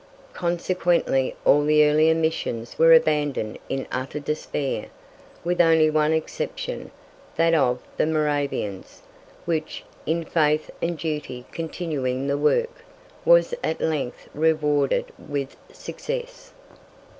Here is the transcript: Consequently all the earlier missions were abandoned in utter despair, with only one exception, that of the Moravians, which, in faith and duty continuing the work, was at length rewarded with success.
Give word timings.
Consequently 0.33 1.35
all 1.45 1.63
the 1.63 1.85
earlier 1.85 2.15
missions 2.15 2.79
were 2.79 2.91
abandoned 2.91 3.59
in 3.69 3.85
utter 3.91 4.19
despair, 4.19 4.87
with 5.43 5.61
only 5.61 5.91
one 5.91 6.11
exception, 6.11 6.89
that 7.35 7.53
of 7.53 7.79
the 7.97 8.07
Moravians, 8.07 9.03
which, 9.45 9.83
in 10.07 10.25
faith 10.25 10.71
and 10.81 10.97
duty 10.97 11.45
continuing 11.51 12.25
the 12.25 12.35
work, 12.39 12.83
was 13.25 13.53
at 13.63 13.79
length 13.79 14.27
rewarded 14.33 15.05
with 15.19 15.55
success. 15.71 16.51